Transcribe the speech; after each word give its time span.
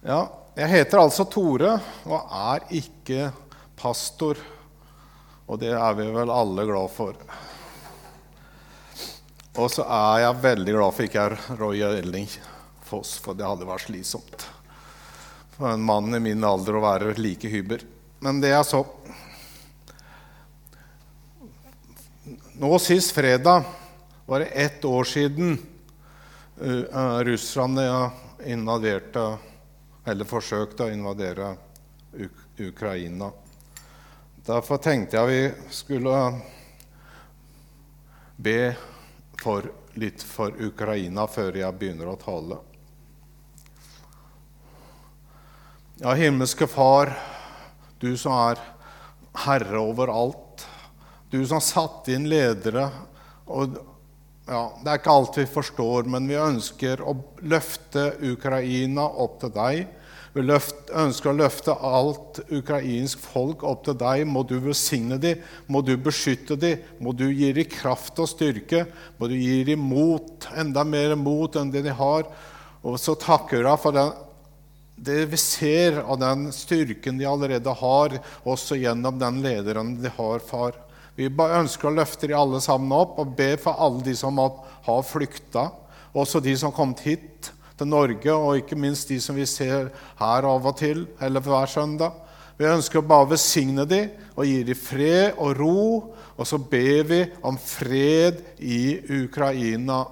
Ja, 0.00 0.20
jeg 0.56 0.68
heter 0.72 1.02
altså 1.02 1.26
Tore 1.28 1.74
og 2.08 2.30
er 2.32 2.62
ikke 2.72 3.26
pastor. 3.76 4.38
Og 5.44 5.58
det 5.60 5.74
er 5.76 5.96
vi 5.98 6.06
vel 6.14 6.30
alle 6.32 6.64
glad 6.64 6.92
for. 6.94 7.18
Og 9.60 9.68
så 9.68 9.84
er 9.84 10.22
jeg 10.22 10.40
veldig 10.46 10.76
glad 10.78 10.96
for 10.96 11.04
ikke 11.04 11.26
er 11.26 11.36
Roy 11.58 11.82
Elling 11.84 12.30
Foss, 12.86 13.18
for 13.20 13.36
det 13.36 13.44
hadde 13.44 13.68
vært 13.68 13.84
slitsomt 13.90 14.46
for 15.60 15.74
en 15.74 15.84
mann 15.84 16.16
i 16.16 16.22
min 16.24 16.44
alder 16.48 16.78
å 16.78 16.80
være 16.80 17.12
like 17.20 17.50
hyber. 17.52 17.84
Men 18.24 18.40
det 18.40 18.54
er 18.56 18.64
så. 18.64 18.80
Nå 22.56 22.72
sist 22.80 23.12
fredag 23.12 23.68
var 24.24 24.40
det 24.40 24.54
ett 24.64 24.84
år 24.88 25.04
siden 25.04 25.58
uh, 26.56 27.20
russerne 27.28 27.84
invaderte 28.48 29.26
eller 30.10 30.28
forsøkte 30.28 30.86
å 30.86 30.94
invadere 30.94 31.54
Uk 32.10 32.46
Ukraina. 32.60 33.30
Derfor 34.44 34.80
tenkte 34.82 35.16
jeg 35.16 35.28
vi 35.30 35.72
skulle 35.72 36.14
be 38.36 38.74
for, 39.40 39.68
litt 39.94 40.22
for 40.24 40.56
Ukraina 40.60 41.26
før 41.30 41.60
jeg 41.60 41.78
begynner 41.78 42.10
å 42.10 42.18
tale. 42.20 42.58
Ja, 46.00 46.14
himmelske 46.16 46.66
Far, 46.68 47.12
du 48.00 48.16
som 48.16 48.32
er 48.32 48.60
herre 49.44 49.80
over 49.80 50.12
alt. 50.12 50.66
Du 51.30 51.42
som 51.46 51.60
satte 51.62 52.14
inn 52.16 52.26
ledere. 52.28 52.88
Og, 53.46 53.76
ja, 54.48 54.62
det 54.80 54.90
er 54.90 55.00
ikke 55.02 55.14
alt 55.14 55.38
vi 55.38 55.46
forstår, 55.46 56.08
men 56.10 56.26
vi 56.28 56.40
ønsker 56.40 57.04
å 57.04 57.14
løfte 57.44 58.14
Ukraina 58.32 59.04
opp 59.06 59.38
til 59.44 59.52
deg. 59.54 59.99
Vi 60.30 60.44
ønsker 60.46 61.32
å 61.32 61.34
løfte 61.34 61.74
alt 61.74 62.38
ukrainsk 62.54 63.18
folk 63.32 63.64
opp 63.66 63.82
til 63.88 63.96
deg. 63.98 64.22
Må 64.30 64.44
du 64.46 64.60
velsigne 64.62 65.18
dem, 65.18 65.40
må 65.66 65.82
du 65.82 65.96
beskytte 65.98 66.54
dem, 66.54 66.84
må 67.02 67.10
du 67.10 67.26
gi 67.32 67.50
dem 67.56 67.66
kraft 67.66 68.20
og 68.22 68.30
styrke. 68.30 68.84
Må 69.18 69.26
du 69.30 69.34
gi 69.34 69.64
dem 69.66 69.82
mot, 69.82 70.46
enda 70.54 70.86
mer 70.86 71.16
mot 71.18 71.58
enn 71.58 71.74
det 71.74 71.82
de 71.88 71.96
har. 71.98 72.30
Og 72.86 73.00
så 73.02 73.16
takker 73.18 73.58
jeg 73.58 73.66
deg 73.66 73.82
for 73.82 73.98
den, 73.98 74.14
det 75.00 75.20
vi 75.32 75.38
ser 75.40 75.98
av 76.04 76.20
den 76.20 76.50
styrken 76.54 77.18
de 77.18 77.26
allerede 77.26 77.72
har, 77.82 78.18
også 78.44 78.78
gjennom 78.78 79.18
den 79.18 79.40
lederen 79.42 79.94
de 79.98 80.12
har, 80.14 80.42
far. 80.44 80.76
Vi 81.18 81.26
ønsker 81.26 81.90
å 81.90 81.96
løfte 81.96 82.28
de 82.30 82.36
alle 82.38 82.60
sammen 82.62 82.92
opp 82.94 83.18
og 83.18 83.32
be 83.36 83.54
for 83.60 83.80
alle 83.82 84.04
de 84.06 84.14
som 84.16 84.38
har 84.38 85.02
flykta, 85.08 85.70
også 86.14 86.42
de 86.44 86.54
som 86.54 86.70
har 86.70 86.76
kommet 86.76 87.02
hit 87.02 87.50
til 87.80 87.88
Norge, 87.88 88.32
og 88.34 88.60
ikke 88.60 88.78
minst 88.78 89.08
de 89.10 89.18
som 89.22 89.38
vi 89.38 89.48
ser 89.48 89.88
her 90.20 90.48
av 90.48 90.68
og 90.68 90.76
til, 90.78 91.06
eller 91.20 91.44
hver 91.44 91.70
søndag. 91.70 92.16
Vi 92.60 92.68
ønsker 92.68 93.00
å 93.00 93.08
bare 93.08 93.30
velsigne 93.30 93.86
dem 93.88 94.10
og 94.36 94.44
gi 94.44 94.58
dem 94.68 94.76
fred 94.76 95.38
og 95.40 95.54
ro. 95.56 95.84
Og 96.40 96.48
så 96.48 96.58
ber 96.60 97.06
vi 97.08 97.20
om 97.44 97.56
fred 97.60 98.40
i 98.60 99.00
Ukraina, 99.22 100.02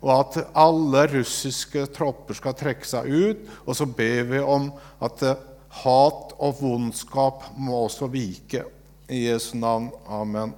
og 0.00 0.10
at 0.14 0.38
alle 0.58 1.04
russiske 1.12 1.84
tropper 1.94 2.38
skal 2.38 2.56
trekke 2.58 2.86
seg 2.86 3.10
ut. 3.10 3.44
Og 3.66 3.76
så 3.78 3.86
ber 3.86 4.30
vi 4.30 4.40
om 4.42 4.70
at 5.02 5.26
hat 5.82 6.34
og 6.38 6.62
vondskap 6.62 7.50
må 7.58 7.84
også 7.84 8.10
vike. 8.10 8.64
I 9.10 9.26
Jesu 9.26 9.56
navn. 9.58 9.90
Amen. 10.06 10.54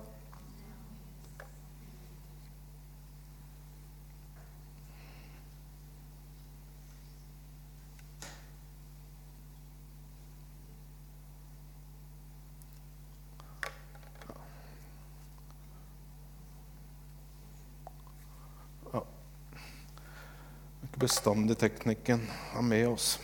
Bestandig 21.03 21.59
teknikken 21.59 22.23
er 22.57 22.63
med 22.63 22.89
oss. 22.93 23.19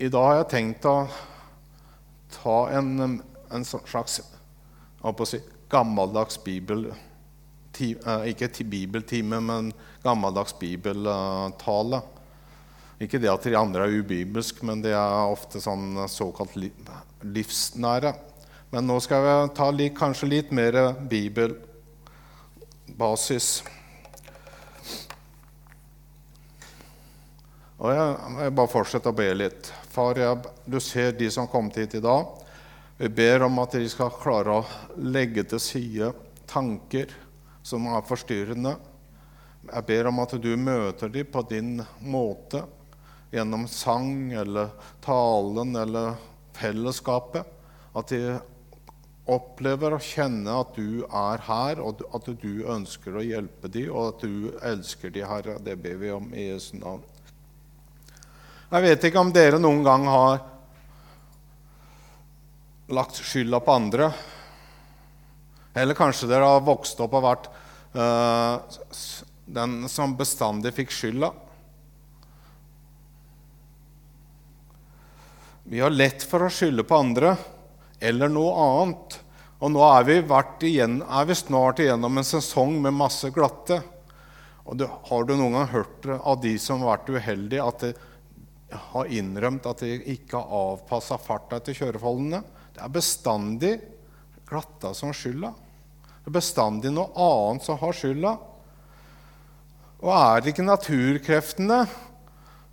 I 0.00 0.08
dag 0.10 0.24
har 0.26 0.36
jeg 0.40 0.50
tenkt 0.50 0.86
å 0.88 1.06
ta 2.32 2.56
en, 2.74 3.20
en 3.52 3.64
slags 3.68 4.20
si, 5.28 5.40
gammeldags 5.70 6.40
bibel 6.42 6.88
ti, 7.72 7.92
eh, 7.94 8.30
Ikke 8.32 8.64
bibeltime, 8.64 9.40
men 9.40 9.72
gammeldags 10.02 10.54
bibeltale. 10.58 12.02
Ikke 13.00 13.18
det 13.18 13.30
at 13.32 13.42
de 13.44 13.56
andre 13.58 13.82
er 13.86 13.92
ubibelske, 14.00 14.64
men 14.66 14.82
det 14.82 14.92
er 14.94 15.32
ofte 15.32 15.60
sånn 15.60 16.08
såkalt 16.08 16.56
livsnære. 17.22 18.14
Men 18.72 18.86
nå 18.88 19.00
skal 19.04 19.22
vi 19.26 19.48
ta 19.56 19.70
litt, 19.70 19.96
kanskje 19.98 20.28
litt 20.28 20.50
mer 20.54 20.92
bibelbasis. 21.10 21.62
Og 27.82 27.90
jeg, 27.90 28.10
jeg 28.44 28.54
bare 28.54 28.70
fortsetter 28.70 29.10
å 29.10 29.18
be 29.18 29.26
litt. 29.34 29.68
Far, 29.90 30.18
jeg, 30.20 30.50
du 30.70 30.78
ser 30.78 31.16
de 31.18 31.26
som 31.34 31.48
kommet 31.50 31.80
hit 31.80 31.96
i 31.98 32.02
dag. 32.04 32.28
Vi 33.00 33.08
ber 33.10 33.42
om 33.48 33.58
at 33.58 33.74
de 33.74 33.88
skal 33.90 34.12
klare 34.14 34.60
å 34.60 35.00
legge 35.02 35.42
til 35.50 35.58
side 35.62 36.12
tanker 36.46 37.10
som 37.66 37.88
er 37.90 38.04
forstyrrende. 38.06 38.76
Jeg 39.66 39.86
ber 39.88 40.10
om 40.12 40.22
at 40.22 40.36
du 40.38 40.52
møter 40.58 41.10
dem 41.10 41.26
på 41.34 41.42
din 41.50 41.74
måte, 42.06 42.62
gjennom 43.34 43.66
sang 43.70 44.30
eller 44.30 44.70
talen 45.02 45.74
eller 45.82 46.14
fellesskapet. 46.54 47.50
At 47.98 48.14
de 48.14 48.36
opplever 49.26 49.96
og 49.96 50.06
kjenner 50.06 50.62
at 50.62 50.78
du 50.78 51.02
er 51.06 51.42
her, 51.48 51.82
og 51.82 52.06
at 52.14 52.30
du 52.42 52.62
ønsker 52.62 53.18
å 53.18 53.26
hjelpe 53.26 53.70
dem, 53.74 53.90
og 53.90 54.12
at 54.12 54.22
du 54.22 54.52
elsker 54.70 55.10
dem, 55.10 55.26
Herre. 55.30 55.58
Det 55.58 55.74
ber 55.82 55.98
vi 55.98 56.14
om 56.14 56.30
i 56.30 56.52
Jesu 56.52 56.76
navn. 56.78 57.02
Jeg 58.72 58.86
vet 58.86 59.02
ikke 59.04 59.20
om 59.20 59.28
dere 59.28 59.58
noen 59.60 59.82
gang 59.84 60.06
har 60.08 60.38
lagt 62.88 63.18
skylda 63.20 63.58
på 63.60 63.72
andre. 63.74 64.06
Eller 65.76 65.96
kanskje 65.98 66.30
dere 66.30 66.46
har 66.48 66.62
vokst 66.64 67.00
opp 67.04 67.12
og 67.18 67.26
vært 67.26 67.50
uh, 67.92 68.64
den 69.44 69.74
som 69.92 70.14
bestandig 70.16 70.72
fikk 70.72 70.94
skylda. 70.96 71.28
Vi 75.68 75.82
har 75.84 75.92
lett 75.92 76.24
for 76.24 76.46
å 76.46 76.48
skylde 76.48 76.86
på 76.88 76.96
andre 76.96 77.34
eller 78.00 78.32
noe 78.32 78.54
annet. 78.62 79.18
Og 79.60 79.74
nå 79.74 79.82
er 79.84 80.06
vi, 80.08 80.16
igjen, 80.70 81.02
er 81.04 81.28
vi 81.28 81.36
snart 81.36 81.82
igjennom 81.84 82.16
en 82.16 82.24
sesong 82.24 82.80
med 82.80 82.96
masse 82.96 83.28
glatte. 83.36 83.82
Og 84.64 84.80
du, 84.80 84.86
Har 84.88 85.28
du 85.28 85.34
noen 85.36 85.58
gang 85.58 85.68
hørt 85.74 86.08
av 86.16 86.40
de 86.40 86.54
som 86.56 86.80
har 86.80 86.96
vært 86.96 87.12
uheldige, 87.20 87.68
at 87.68 87.84
det, 87.84 87.92
har 88.92 89.10
innrømt 89.12 89.66
at 89.68 89.82
de 89.84 89.96
ikke 90.14 90.38
har 90.38 90.72
avpassa 90.72 91.18
farta 91.20 91.58
etter 91.58 91.76
kjøreforholdene. 91.76 92.42
Det 92.72 92.82
er 92.84 92.94
bestandig 92.94 93.72
glatta 94.48 94.92
som 94.96 95.12
skylda. 95.16 95.52
Det 96.22 96.30
er 96.30 96.38
bestandig 96.38 96.92
noe 96.94 97.10
annet 97.18 97.66
som 97.66 97.78
har 97.80 97.96
skylda. 97.96 98.32
Og 100.02 100.10
er 100.16 100.40
det 100.42 100.52
ikke 100.52 100.66
naturkreftene 100.66 101.82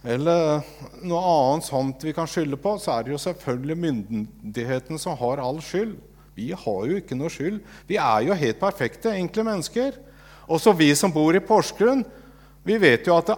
eller 0.09 0.61
noe 1.03 1.19
annet 1.19 1.67
sånt 1.67 2.03
vi 2.07 2.13
kan 2.15 2.29
skylde 2.29 2.57
på, 2.61 2.77
så 2.79 2.95
er 2.95 3.05
det 3.05 3.13
jo 3.13 3.19
selvfølgelig 3.19 3.75
myndigheten 3.83 5.01
som 5.01 5.17
har 5.19 5.41
all 5.43 5.59
skyld. 5.63 5.97
Vi 6.39 6.53
har 6.55 6.85
jo 6.87 6.99
ikke 7.01 7.17
noe 7.19 7.31
skyld. 7.33 7.59
Vi 7.89 7.97
er 7.99 8.23
jo 8.29 8.37
helt 8.39 8.61
perfekte, 8.61 9.11
enkle 9.11 9.43
mennesker. 9.49 9.97
Også 10.47 10.71
vi 10.77 10.93
som 10.95 11.11
bor 11.13 11.35
i 11.35 11.43
Porsgrunn, 11.43 12.05
vi 12.63 12.77
vet 12.79 13.07
jo 13.07 13.17
at 13.17 13.33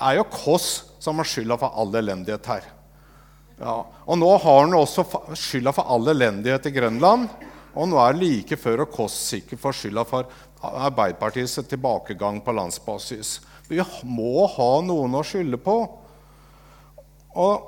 er 0.00 0.18
jo 0.18 0.28
Kåss 0.32 0.68
som 1.00 1.20
har 1.20 1.28
skylda 1.28 1.56
for 1.60 1.76
all 1.80 1.94
elendighet 2.00 2.50
her. 2.50 2.66
Ja. 3.60 3.76
Og 4.08 4.18
nå 4.18 4.30
har 4.40 4.62
han 4.64 4.76
også 4.76 5.04
skylda 5.36 5.72
for 5.76 5.88
all 5.92 6.08
elendighet 6.12 6.68
i 6.70 6.74
Grønland. 6.74 7.28
Og 7.76 7.88
nå 7.88 7.98
er 8.02 8.16
det 8.16 8.24
like 8.24 8.58
før 8.58 8.84
og 8.86 8.94
Kåss 8.94 9.16
sikkert 9.34 9.62
får 9.62 9.76
skylda 9.78 10.04
for 10.08 10.30
Arbeiderpartiets 10.60 11.60
tilbakegang 11.68 12.40
på 12.44 12.52
landsbasis. 12.56 13.38
Vi 13.68 13.80
må 14.04 14.46
ha 14.50 14.70
noen 14.84 15.14
å 15.16 15.24
skylde 15.24 15.60
på. 15.62 15.76
Og, 17.30 17.66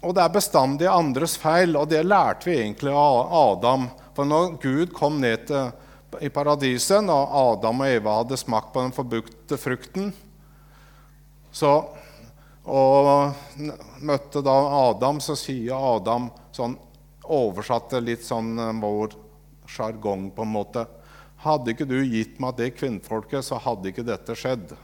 og, 0.00 0.12
det 0.14 0.22
er 0.22 0.36
bestandig 0.36 0.88
andres 0.88 1.34
feil, 1.40 1.74
og 1.76 1.88
det 1.90 2.04
lærte 2.06 2.48
vi 2.48 2.60
egentlig 2.60 2.92
av 2.94 3.32
Adam. 3.42 3.88
For 4.14 4.28
når 4.28 4.54
Gud 4.62 4.92
kom 4.94 5.18
ned 5.20 5.48
til, 5.50 5.72
i 6.20 6.28
paradiset, 6.32 7.00
når 7.04 7.32
Adam 7.40 7.82
og 7.82 7.88
Eva 7.88 8.18
hadde 8.20 8.38
smakt 8.38 8.70
på 8.74 8.84
den 8.84 8.94
forbukte 8.94 9.58
frukten, 9.58 10.12
så 11.52 11.74
og 12.62 13.34
møtte 14.06 14.42
da 14.44 14.54
Adam, 14.88 15.18
så 15.20 15.34
sier 15.38 15.74
Adam 15.74 16.30
sånn 16.54 16.78
Oversatte 17.22 18.00
litt 18.02 18.24
sånn 18.26 18.56
eh, 18.58 18.72
vår 18.82 19.12
sjargong, 19.70 20.26
på 20.34 20.42
en 20.42 20.50
måte. 20.50 20.82
Hadde 21.44 21.70
ikke 21.70 21.86
du 21.86 22.00
gitt 22.02 22.40
meg 22.42 22.56
det 22.58 22.72
kvinnfolket, 22.74 23.46
så 23.46 23.60
hadde 23.62 23.92
ikke 23.92 24.04
dette 24.06 24.34
skjedd. 24.36 24.74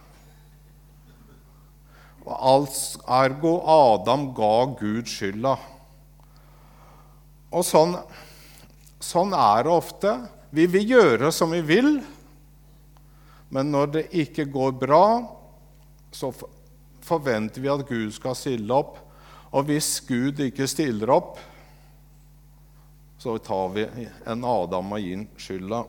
ergo 3.18 3.52
Adam 3.66 4.28
ga 4.36 4.52
Gud 4.78 5.10
skylda. 5.10 5.56
Og 7.50 7.66
sånn, 7.66 7.96
sånn 9.02 9.34
er 9.34 9.66
det 9.66 9.74
ofte. 9.74 10.14
Vi 10.54 10.66
vil 10.70 10.94
gjøre 10.94 11.32
som 11.34 11.50
vi 11.52 11.60
vil, 11.60 11.98
men 13.50 13.74
når 13.74 13.92
det 13.96 14.06
ikke 14.12 14.46
går 14.46 14.78
bra, 14.78 15.04
så 16.12 16.30
forventer 17.08 17.64
vi 17.64 17.70
at 17.72 17.86
Gud 17.88 18.12
skal 18.14 18.36
stille 18.36 18.74
opp. 18.74 18.98
Og 19.56 19.64
hvis 19.68 19.96
Gud 20.04 20.40
ikke 20.44 20.68
stiller 20.68 21.10
opp, 21.10 21.38
så 23.18 23.38
tar 23.42 23.72
vi 23.74 23.86
en 24.28 24.44
Adam 24.46 24.92
og 24.94 25.02
gir 25.02 25.24
skylda. 25.40 25.86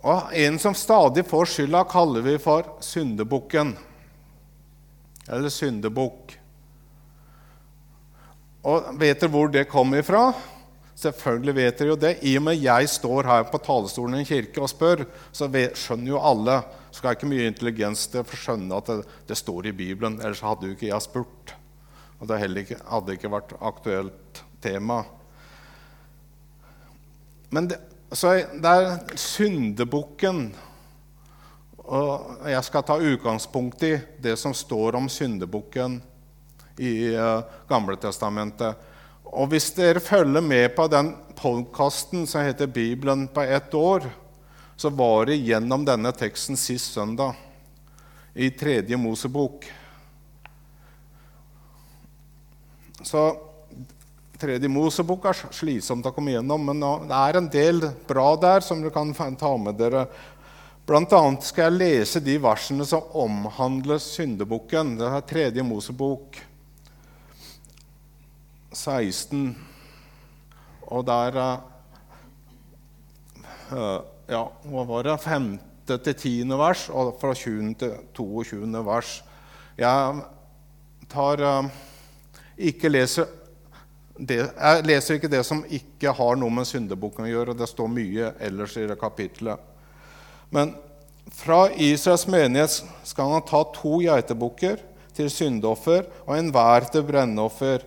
Og 0.00 0.34
En 0.36 0.58
som 0.58 0.74
stadig 0.74 1.26
får 1.28 1.48
skylda, 1.54 1.84
kaller 1.84 2.24
vi 2.24 2.36
for 2.40 2.76
syndebukken. 2.80 3.74
Eller 5.28 5.52
syndebukk. 5.52 6.36
Og 8.64 8.94
vet 9.00 9.20
dere 9.20 9.32
hvor 9.32 9.52
det 9.52 9.68
kommer 9.68 10.00
ifra? 10.00 10.30
Selvfølgelig 11.00 11.54
vet 11.56 11.78
dere 11.78 11.94
jo 11.94 12.00
det. 12.00 12.12
I 12.28 12.34
og 12.36 12.44
med 12.44 12.60
jeg 12.60 12.88
står 12.92 13.28
her 13.30 13.46
på 13.48 13.60
talerstolen 13.64 14.18
i 14.18 14.24
en 14.24 14.28
kirke 14.28 14.60
og 14.60 14.68
spør, 14.68 15.06
så 15.32 15.48
skjønner 15.48 16.12
jo 16.12 16.20
alle 16.20 16.60
så 16.90 16.98
skal 16.98 17.14
ikke 17.14 17.30
mye 17.30 17.46
intelligens 17.46 18.08
til 18.10 18.24
å 18.24 18.36
skjønne 18.36 18.78
at 18.80 18.88
det, 18.90 19.02
det, 19.30 19.36
står 19.38 19.68
i 19.70 19.76
Bibelen. 19.76 20.18
Ellers 20.18 20.42
hadde 20.42 20.66
jo 20.66 20.74
ikke 20.74 20.88
jeg 20.88 21.04
spurt. 21.06 21.54
Og 22.18 22.28
det 22.28 22.40
ikke, 22.64 22.80
hadde 22.90 23.14
ikke 23.14 23.30
vært 23.30 23.54
aktuelt 23.62 24.42
tema. 24.62 25.04
Men 27.54 27.70
det, 27.70 27.78
så 28.10 28.34
det 28.50 28.74
er 28.74 28.98
syndebukken. 29.14 30.48
Og 31.86 32.50
jeg 32.50 32.66
skal 32.66 32.86
ta 32.86 32.98
utgangspunkt 32.98 33.86
i 33.86 33.94
det 34.22 34.36
som 34.38 34.54
står 34.54 34.98
om 34.98 35.08
syndebukken 35.10 36.00
i 36.82 36.92
uh, 37.14 37.46
Gamletestamentet. 37.70 38.89
Og 39.30 39.52
hvis 39.52 39.68
dere 39.76 40.02
følger 40.02 40.42
med 40.42 40.72
på 40.74 40.88
den 40.90 41.12
podkasten 41.38 42.26
som 42.26 42.42
heter 42.42 42.66
'Bibelen 42.66 43.28
på 43.28 43.40
ett 43.40 43.70
år', 43.74 44.10
så 44.76 44.90
var 44.90 45.26
det 45.26 45.36
gjennom 45.36 45.84
denne 45.84 46.12
teksten 46.12 46.56
sist 46.56 46.92
søndag 46.94 47.34
i 48.34 48.50
Tredje 48.50 48.96
Mosebok. 48.96 49.64
Så 53.02 53.36
Tredje 54.38 54.68
Mosebok 54.68 55.24
er 55.24 55.36
slitsomt 55.52 56.06
å 56.06 56.12
komme 56.12 56.32
gjennom, 56.32 56.64
men 56.64 56.80
det 56.80 57.16
er 57.16 57.36
en 57.36 57.48
del 57.48 57.80
bra 58.08 58.36
der 58.36 58.60
som 58.60 58.82
dere 58.82 58.90
kan 58.90 59.36
ta 59.36 59.56
med 59.56 59.76
dere. 59.78 60.06
Blant 60.86 61.12
annet 61.12 61.44
skal 61.44 61.70
jeg 61.70 61.78
lese 61.78 62.20
de 62.20 62.38
versene 62.38 62.86
som 62.88 63.02
omhandler 63.14 63.98
syndebukken. 63.98 64.96
Det 64.98 65.06
er 65.06 65.20
Tredje 65.20 65.62
Mosebok 65.62 66.49
16, 68.72 69.56
og 70.90 71.06
der 71.06 71.40
uh, 73.72 74.00
Ja, 74.30 74.44
hva 74.70 74.84
var 74.86 75.02
det? 75.06 75.16
5. 75.24 75.50
til 75.90 76.14
10. 76.14 76.54
vers, 76.58 76.88
og 76.94 77.16
fra 77.20 77.34
20. 77.34 77.74
til 77.78 77.96
22. 78.14 78.84
vers. 78.86 79.16
Jeg 79.78 80.22
tar 81.10 81.42
uh, 81.42 81.70
ikke 82.58 82.92
leser 82.92 83.26
det, 84.20 84.38
jeg 84.52 84.84
leser 84.84 85.16
ikke 85.16 85.30
det 85.32 85.40
som 85.48 85.62
ikke 85.72 86.12
har 86.12 86.36
noe 86.36 86.52
med 86.52 86.68
syndebukken 86.68 87.24
å 87.24 87.30
gjøre. 87.30 87.56
Det 87.56 87.68
står 87.70 87.88
mye 87.88 88.34
ellers 88.42 88.76
i 88.76 88.86
det 88.88 88.98
kapitlet. 89.00 89.56
Men 90.52 90.74
fra 91.32 91.68
Israels 91.72 92.26
menighet 92.28 92.82
skal 93.06 93.32
han 93.32 93.46
ta 93.48 93.62
to 93.74 94.00
geitebukker 94.04 94.82
til 95.16 95.30
syndoffer 95.32 96.04
og 96.26 96.34
enhver 96.36 96.88
til 96.92 97.06
brennoffer. 97.06 97.86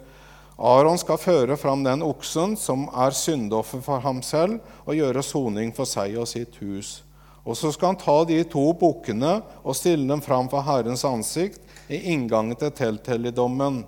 Aron 0.58 1.00
skal 1.02 1.18
føre 1.18 1.58
fram 1.58 1.84
den 1.84 2.04
oksen 2.06 2.54
som 2.60 2.86
er 2.94 3.16
syndoffer 3.18 3.82
for 3.82 4.04
ham 4.04 4.22
selv, 4.22 4.60
og 4.86 4.98
gjøre 4.98 5.24
soning 5.26 5.74
for 5.74 5.90
seg 5.90 6.18
og 6.22 6.30
sitt 6.30 6.60
hus. 6.62 7.02
Og 7.44 7.58
så 7.60 7.74
skal 7.76 7.92
han 7.92 8.00
ta 8.00 8.22
de 8.28 8.38
to 8.48 8.70
bukkene 8.80 9.40
og 9.64 9.76
stille 9.76 10.08
dem 10.08 10.22
fram 10.24 10.48
for 10.52 10.64
Herrens 10.64 11.04
ansikt 11.08 11.60
i 11.92 12.00
inngangen 12.14 12.56
til 12.60 12.72
telthelligdommen. 12.72 13.84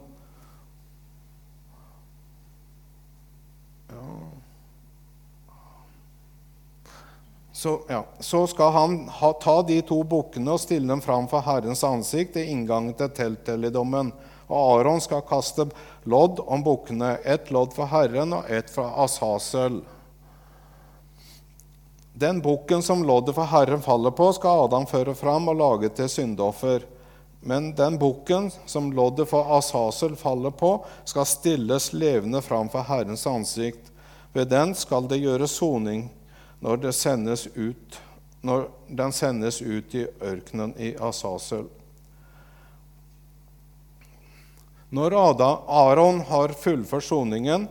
Så, 7.65 7.81
ja. 7.87 8.05
så, 8.19 8.47
skal 8.47 8.71
han 8.71 9.07
ha, 9.09 9.31
ta 9.41 9.61
de 9.65 9.79
to 9.81 10.03
bukkene 10.03 10.51
og 10.53 10.59
stille 10.61 10.85
dem 10.91 10.99
fram 11.01 11.25
for 11.31 11.41
Herrens 11.41 11.81
ansikt 11.87 12.35
i 12.37 12.43
inngangen 12.51 12.93
til 12.99 13.09
telthelligdommen. 13.15 14.11
Og 14.47 14.79
Aron 14.79 15.01
skal 15.01 15.25
kaste 15.25 15.67
lodd 16.03 16.39
om 16.45 16.63
bukkene, 16.63 17.17
ett 17.23 17.51
lodd 17.51 17.73
for 17.73 17.89
Herren 17.89 18.33
og 18.37 18.49
ett 18.49 18.69
for 18.69 18.91
Asasel. 19.03 19.81
Den 22.13 22.41
bukken 22.41 22.83
som 22.83 23.03
loddet 23.03 23.35
for 23.35 23.49
Herren 23.51 23.81
faller 23.81 24.11
på, 24.15 24.29
skal 24.37 24.67
Adam 24.67 24.85
føre 24.87 25.15
fram 25.15 25.49
og 25.51 25.57
lage 25.59 25.89
til 25.97 26.09
syndoffer. 26.09 26.85
Men 27.45 27.73
den 27.75 27.97
bukken 27.99 28.47
som 28.65 28.87
loddet 28.95 29.27
for 29.29 29.57
Asasel 29.57 30.15
faller 30.15 30.53
på, 30.55 30.77
skal 31.05 31.27
stilles 31.27 31.91
levende 31.93 32.41
fram 32.41 32.69
for 32.69 32.87
Herrens 32.87 33.27
ansikt. 33.27 33.91
Ved 34.33 34.47
den 34.53 34.73
skal 34.75 35.09
det 35.11 35.19
gjøres 35.21 35.57
soning 35.59 36.07
når, 36.63 36.91
sendes 36.91 37.47
ut, 37.55 37.99
når 38.41 38.69
den 38.87 39.11
sendes 39.11 39.61
ut 39.61 39.95
i 39.95 40.07
ørkenen 40.23 40.73
i 40.79 40.95
Asasel. 40.95 41.67
Når 44.95 45.11
Aron 45.11 46.21
har 46.29 46.53
fullført 46.55 47.03
soningen 47.03 47.65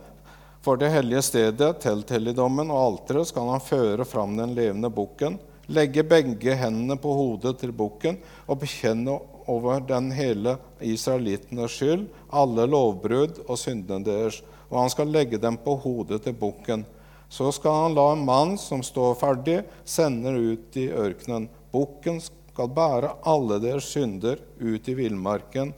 for 0.61 0.77
det 0.77 0.91
hellige 0.93 1.23
stedet, 1.25 1.79
telthelligdommen 1.81 2.69
og 2.69 2.81
alteret, 2.83 3.29
skal 3.31 3.47
han 3.49 3.63
føre 3.63 4.05
fram 4.05 4.35
den 4.37 4.51
levende 4.53 4.91
bukken, 4.93 5.39
legge 5.65 6.03
begge 6.05 6.53
hendene 6.59 6.97
på 7.01 7.13
hodet 7.17 7.55
til 7.61 7.71
bukken 7.73 8.19
og 8.45 8.59
bekjenne 8.61 9.15
over 9.49 9.81
den 9.87 10.11
hele 10.13 10.53
israelittenes 10.85 11.73
skyld 11.79 12.03
alle 12.29 12.67
lovbrudd 12.69 13.39
og 13.47 13.57
syndene 13.57 14.05
deres, 14.05 14.43
og 14.69 14.83
han 14.83 14.93
skal 14.93 15.09
legge 15.15 15.39
dem 15.41 15.57
på 15.63 15.79
hodet 15.81 16.19
til 16.27 16.35
bukken. 16.37 16.83
Så 17.29 17.49
skal 17.55 17.79
han 17.87 17.97
la 17.97 18.11
en 18.13 18.25
mann 18.27 18.53
som 18.61 18.83
står 18.85 19.17
ferdig, 19.23 19.63
sende 19.81 20.35
ut 20.35 20.77
i 20.77 20.91
ørkenen. 20.93 21.49
Bukken 21.73 22.21
skal 22.21 22.69
bære 22.75 23.15
alle 23.25 23.57
deres 23.63 23.89
synder 23.95 24.43
ut 24.61 24.93
i 24.93 24.97
villmarken 24.99 25.73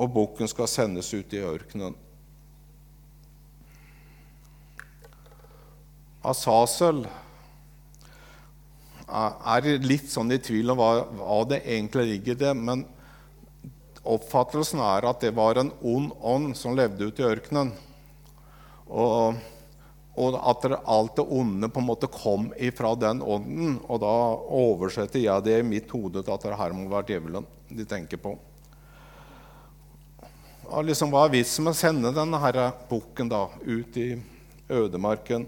og 0.00 0.14
bukken 0.14 0.48
skal 0.48 0.68
sendes 0.70 1.10
ut 1.12 1.34
i 1.36 1.42
ørkenen. 1.44 1.96
Asasel 6.24 7.04
er 9.10 9.68
litt 9.82 10.10
sånn 10.12 10.32
i 10.32 10.40
tvil 10.40 10.72
om 10.72 10.80
hva, 10.80 10.90
hva 11.18 11.38
det 11.48 11.62
egentlig 11.64 12.06
ligger 12.14 12.36
i 12.36 12.40
det, 12.44 12.50
men 12.56 12.84
oppfattelsen 14.00 14.80
er 14.84 15.08
at 15.08 15.24
det 15.24 15.32
var 15.36 15.60
en 15.60 15.72
ond 15.80 16.12
ånd 16.20 16.52
som 16.56 16.76
levde 16.76 17.08
ute 17.08 17.24
i 17.24 17.28
ørkenen. 17.28 17.72
Og, 18.90 19.40
og 20.20 20.36
at 20.40 20.68
alt 20.78 21.16
det 21.18 21.26
onde 21.26 21.70
på 21.72 21.82
en 21.82 21.88
måte 21.88 22.10
kom 22.12 22.50
ifra 22.56 22.94
den 22.98 23.20
ånden. 23.22 23.80
Og 23.88 24.00
da 24.02 24.14
oversetter 24.60 25.24
jeg 25.24 25.46
det 25.46 25.58
i 25.60 25.66
mitt 25.66 25.92
hode 25.92 26.24
til 26.24 26.36
at 26.36 26.46
det 26.46 26.60
her 26.60 26.76
må 26.76 26.88
være 26.92 27.12
djevelen 27.12 27.48
de 27.70 27.86
tenker 27.88 28.20
på 28.20 28.34
og 30.70 30.86
liksom, 30.86 31.10
Hva 31.10 31.26
er 31.26 31.34
vitsen 31.34 31.66
med 31.66 31.74
å 31.74 31.78
sende 31.78 32.12
denne 32.14 32.38
her 32.42 32.60
bukken 32.88 33.30
ut 33.30 33.96
i 33.98 34.14
ødemarken? 34.70 35.46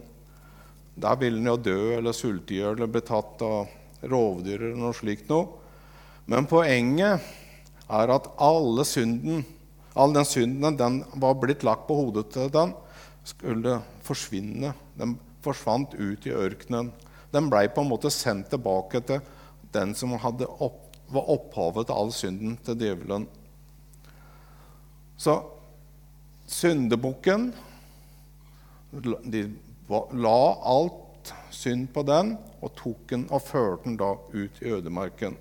Der 0.95 1.17
vil 1.17 1.39
den 1.39 1.49
jo 1.49 1.57
dø 1.57 1.95
eller 1.97 2.13
sulte 2.13 2.55
i 2.55 2.59
hjel 2.59 2.75
eller 2.77 2.91
bli 2.91 3.01
tatt 3.07 3.43
av 3.47 3.71
rovdyr 4.03 4.59
eller 4.59 4.81
noe 4.81 4.97
slikt 4.97 5.31
noe. 5.31 5.47
Men 6.27 6.47
poenget 6.51 7.23
er 7.93 8.13
at 8.13 8.29
alle 8.43 8.85
synden, 8.87 9.45
all 9.95 10.13
den 10.15 10.27
synden 10.27 10.77
den 10.79 11.01
var 11.23 11.39
blitt 11.41 11.65
lagt 11.67 11.87
på 11.89 11.97
hodet 11.99 12.29
til 12.35 12.51
den, 12.53 12.75
skulle 13.25 13.79
forsvinne. 14.03 14.75
Den 14.99 15.17
forsvant 15.43 15.95
ut 15.95 16.27
i 16.27 16.35
ørkenen. 16.35 16.91
Den 17.33 17.49
blei 17.51 17.69
på 17.73 17.83
en 17.83 17.91
måte 17.91 18.11
sendt 18.13 18.51
tilbake 18.53 19.01
til 19.07 19.23
den 19.73 19.95
som 19.97 20.13
opp, 20.19 20.81
var 21.13 21.31
opphavet 21.33 21.89
til 21.89 21.97
all 21.97 22.13
synden, 22.13 22.59
til 22.65 22.77
djevelen. 22.79 23.27
Så 25.23 25.37
syndebukken 26.47 27.53
De 29.23 29.43
la 30.19 30.41
alt 30.75 31.31
synd 31.55 31.87
på 31.95 32.03
den 32.03 32.35
og 32.63 32.73
tok 32.79 33.05
den 33.13 33.29
og 33.31 33.45
førte 33.45 33.87
den 33.87 33.97
da 34.01 34.09
ut 34.33 34.59
i 34.63 34.73
ødemarken. 34.75 35.37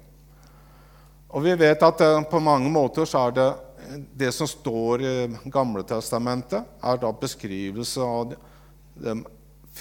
Og 1.31 1.43
vi 1.45 1.55
vet 1.57 1.81
at 1.83 1.97
det, 1.97 2.11
på 2.29 2.41
mange 2.43 2.69
måter 2.69 3.07
så 3.09 3.25
er 3.27 3.35
det 3.35 3.49
det 4.21 4.29
som 4.35 4.49
står 4.49 5.01
i 5.01 5.13
Gamletestamentet, 5.51 6.67
er 6.83 7.01
da 7.01 7.11
beskrivelse 7.17 8.05
av 8.05 8.35
det 9.01 9.17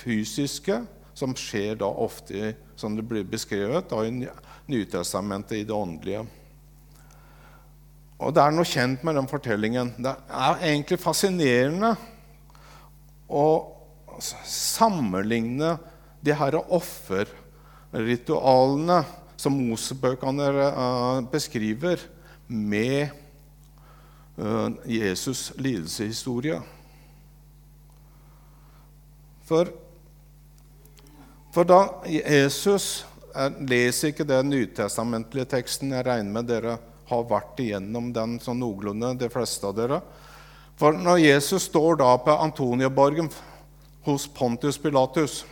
fysiske 0.00 0.80
som 1.14 1.36
skjer 1.36 1.76
da 1.82 1.90
ofte, 1.90 2.54
som 2.76 2.96
det 2.96 3.04
blir 3.04 3.28
beskrevet, 3.28 3.90
da 3.90 4.04
i 4.06 4.30
Nytestamentet 4.70 5.58
i 5.58 5.64
det 5.66 5.74
åndelige. 5.76 6.24
Og 8.20 8.34
det 8.36 8.42
er 8.44 8.52
noe 8.52 8.68
kjent 8.68 9.00
med 9.06 9.14
den 9.16 9.28
fortellingen. 9.30 9.94
Det 9.96 10.10
er 10.12 10.58
egentlig 10.68 10.98
fascinerende 11.00 11.94
å 13.30 13.72
sammenligne 14.20 15.78
de 16.20 16.34
her 16.36 16.54
offerritualene 16.60 19.04
som 19.40 19.56
Mosebøkene 19.56 20.50
uh, 20.52 21.24
beskriver, 21.32 21.96
med 22.50 23.14
uh, 24.36 24.68
Jesus' 24.84 25.54
lidelseshistorie. 25.56 26.60
For, 29.46 29.70
for 31.54 31.64
da 31.64 31.88
Jesus 32.04 33.06
Jeg 33.30 33.62
leser 33.70 34.10
ikke 34.10 34.26
den 34.26 34.48
nytestamentlige 34.50 35.46
teksten. 35.52 35.92
Jeg 35.94 36.02
regner 36.02 36.34
med 36.34 36.48
dere 36.50 36.72
har 37.10 37.28
vært 37.30 37.60
igjennom 37.62 38.10
den 38.14 38.38
sånn 38.42 38.60
noenlunde, 38.62 39.16
de 39.18 39.30
fleste 39.32 39.66
av 39.66 39.76
dere. 39.76 40.00
For 40.80 40.96
når 40.96 41.20
Jesus 41.20 41.66
står 41.68 41.98
da 42.00 42.14
på 42.24 42.34
Antonieborgen 42.40 43.28
hos 44.06 44.24
Pontius 44.32 44.78
Pilatus, 44.80 45.42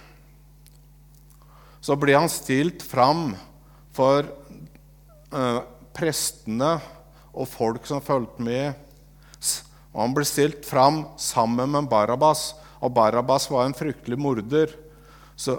så 1.80 1.96
blir 2.00 2.16
han 2.18 2.30
stilt 2.32 2.82
fram 2.82 3.34
for 3.94 4.24
eh, 4.24 5.60
prestene 5.94 6.78
og 7.34 7.50
folk 7.50 7.86
som 7.86 8.02
fulgte 8.04 8.42
med. 8.44 8.72
Og 9.92 10.00
han 10.00 10.16
ble 10.16 10.24
stilt 10.28 10.66
fram 10.68 11.04
sammen 11.20 11.74
med 11.74 11.90
Barabas, 11.90 12.52
og 12.80 12.94
Barabas 12.94 13.48
var 13.50 13.66
en 13.66 13.76
fryktelig 13.76 14.18
morder. 14.20 14.72
Så 15.36 15.58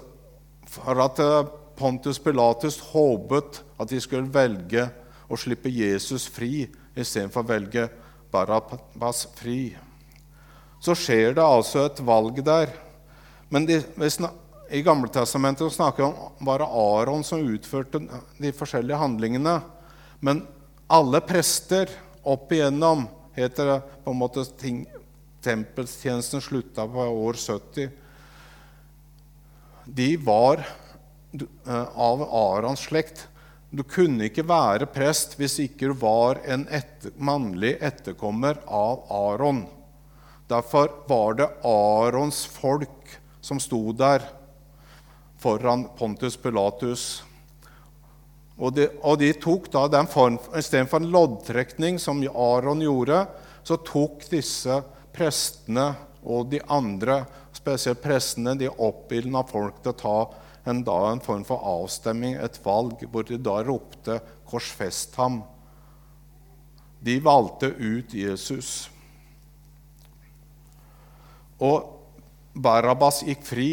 for 0.70 1.02
at 1.04 1.20
eh, 1.22 1.48
Pontius 1.80 2.20
Pilatus 2.20 2.78
håpet 2.90 3.62
at 3.80 3.88
de 3.88 4.00
skulle 4.02 4.32
velge 4.32 4.88
å 5.30 5.38
slippe 5.38 5.70
Jesus 5.70 6.26
fri 6.30 6.66
istedenfor 6.98 7.44
å 7.44 7.50
velge 7.52 7.86
Barabbas 8.30 9.24
fri, 9.38 9.72
så 10.80 10.94
skjer 10.96 11.34
det 11.36 11.44
altså 11.44 11.84
et 11.86 12.00
valg 12.06 12.38
der. 12.44 12.72
Men 13.50 13.66
de, 13.68 13.80
i 14.70 14.82
Gamletestamentet 14.86 15.74
snakker 15.74 16.04
vi 16.04 16.08
om 16.08 16.46
bare 16.46 16.66
Aron 16.66 17.24
som 17.26 17.42
utførte 17.42 18.00
de 18.38 18.52
forskjellige 18.54 19.00
handlingene. 19.00 19.58
Men 20.22 20.44
alle 20.90 21.20
prester 21.26 21.90
opp 22.22 22.52
igjennom 22.54 23.06
heter 23.36 23.74
det 23.74 23.78
på 24.04 24.14
en 24.14 24.20
måte 24.20 24.46
ting, 24.60 24.84
Tempelstjenesten 25.40 26.42
slutta 26.44 26.84
på 26.84 27.00
år 27.00 27.38
70. 27.40 27.86
De 29.88 30.08
var 30.20 30.60
eh, 30.60 31.86
av 31.96 32.24
Arons 32.28 32.82
slekt. 32.84 33.22
Du 33.70 33.84
kunne 33.86 34.26
ikke 34.26 34.42
være 34.50 34.88
prest 34.90 35.36
hvis 35.38 35.60
ikke 35.62 35.92
du 35.92 35.98
var 36.00 36.40
en 36.42 36.64
etter, 36.74 37.12
mannlig 37.22 37.76
etterkommer 37.78 38.58
av 38.66 39.04
Aron. 39.14 39.62
Derfor 40.50 40.90
var 41.06 41.36
det 41.38 41.46
Arons 41.62 42.42
folk 42.50 43.14
som 43.40 43.60
sto 43.62 43.92
der 43.94 44.26
foran 45.38 45.86
Pontus 45.94 46.34
Pilatus. 46.36 47.22
Og 48.58 48.74
de, 48.74 48.88
og 49.06 49.20
de 49.22 49.30
tok 49.38 49.70
da 49.72 49.86
den 49.88 50.10
form, 50.10 50.40
Istedenfor 50.50 51.00
en 51.00 51.12
loddtrekning, 51.14 52.02
som 52.02 52.20
Aron 52.26 52.82
gjorde, 52.82 53.22
så 53.62 53.78
tok 53.86 54.26
disse 54.34 54.82
prestene 55.14 55.92
og 56.26 56.50
de 56.50 56.58
andre, 56.66 57.22
spesielt 57.54 58.02
prestene, 58.02 58.58
de 58.58 58.68
oppildna 58.68 59.46
folk 59.46 59.78
til 59.80 59.94
å 59.94 60.00
ta 60.02 60.18
en, 60.70 60.82
da, 60.86 60.98
en 61.10 61.22
form 61.24 61.44
for 61.46 61.62
avstemning, 61.66 62.36
et 62.38 62.60
valg, 62.64 63.02
hvor 63.10 63.26
de 63.26 63.38
da 63.38 63.60
ropte 63.66 64.20
'Korsfest 64.48 65.16
ham'. 65.20 65.42
De 67.00 67.16
valgte 67.20 67.70
ut 67.78 68.14
Jesus. 68.14 68.90
Og 71.60 71.96
Barabas 72.54 73.22
gikk 73.24 73.44
fri 73.46 73.70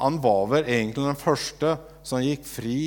han 0.00 0.20
var 0.22 0.46
vel 0.48 0.68
egentlig 0.68 1.04
den 1.04 1.18
første 1.18 1.74
som 2.06 2.22
gikk 2.24 2.44
fri 2.48 2.78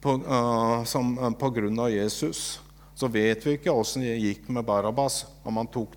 på, 0.00 0.14
uh, 0.22 0.84
uh, 0.84 1.48
grunn 1.50 1.80
av 1.82 1.90
Jesus. 1.90 2.60
Så 2.94 3.08
vet 3.10 3.46
vi 3.46 3.56
ikke 3.56 3.72
åssen 3.72 4.04
det 4.04 4.18
gikk 4.20 4.50
med 4.52 4.66
Barabas, 4.68 5.24
om 5.42 5.58
han 5.58 5.70
tok 5.72 5.96